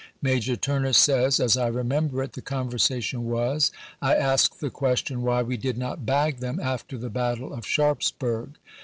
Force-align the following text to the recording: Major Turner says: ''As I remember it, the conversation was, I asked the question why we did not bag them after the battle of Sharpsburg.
Major 0.19 0.55
Turner 0.55 0.93
says: 0.93 1.35
''As 1.37 1.61
I 1.61 1.67
remember 1.67 2.23
it, 2.23 2.33
the 2.33 2.41
conversation 2.41 3.25
was, 3.25 3.71
I 4.01 4.15
asked 4.15 4.59
the 4.59 4.71
question 4.71 5.21
why 5.21 5.43
we 5.43 5.57
did 5.57 5.77
not 5.77 6.07
bag 6.07 6.37
them 6.37 6.59
after 6.59 6.97
the 6.97 7.11
battle 7.11 7.53
of 7.53 7.67
Sharpsburg. 7.67 8.53